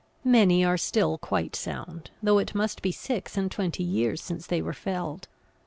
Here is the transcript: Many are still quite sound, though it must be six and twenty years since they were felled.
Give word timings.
Many 0.25 0.65
are 0.65 0.77
still 0.79 1.19
quite 1.19 1.55
sound, 1.55 2.09
though 2.23 2.39
it 2.39 2.55
must 2.55 2.81
be 2.81 2.91
six 2.91 3.37
and 3.37 3.51
twenty 3.51 3.83
years 3.83 4.19
since 4.19 4.47
they 4.47 4.59
were 4.59 4.73
felled. 4.73 5.27